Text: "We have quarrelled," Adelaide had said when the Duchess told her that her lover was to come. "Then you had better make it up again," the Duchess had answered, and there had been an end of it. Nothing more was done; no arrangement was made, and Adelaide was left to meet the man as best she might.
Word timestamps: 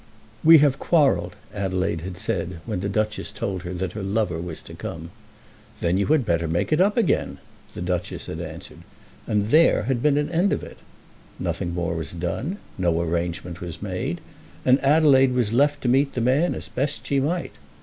"We 0.43 0.57
have 0.57 0.79
quarrelled," 0.79 1.35
Adelaide 1.53 2.01
had 2.01 2.17
said 2.17 2.59
when 2.65 2.79
the 2.79 2.89
Duchess 2.89 3.31
told 3.31 3.61
her 3.61 3.73
that 3.75 3.91
her 3.91 4.01
lover 4.01 4.41
was 4.41 4.59
to 4.63 4.73
come. 4.73 5.11
"Then 5.79 5.99
you 5.99 6.07
had 6.07 6.25
better 6.25 6.47
make 6.47 6.73
it 6.73 6.81
up 6.81 6.97
again," 6.97 7.37
the 7.75 7.83
Duchess 7.83 8.25
had 8.25 8.41
answered, 8.41 8.79
and 9.27 9.49
there 9.49 9.83
had 9.83 10.01
been 10.01 10.17
an 10.17 10.31
end 10.31 10.53
of 10.53 10.63
it. 10.63 10.79
Nothing 11.37 11.75
more 11.75 11.93
was 11.93 12.13
done; 12.13 12.57
no 12.79 12.99
arrangement 12.99 13.61
was 13.61 13.79
made, 13.83 14.21
and 14.65 14.81
Adelaide 14.83 15.33
was 15.33 15.53
left 15.53 15.81
to 15.83 15.87
meet 15.87 16.15
the 16.15 16.19
man 16.21 16.55
as 16.55 16.67
best 16.67 17.05
she 17.05 17.19
might. 17.19 17.53